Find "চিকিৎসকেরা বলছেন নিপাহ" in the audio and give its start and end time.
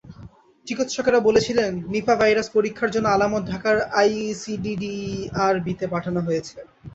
0.67-2.17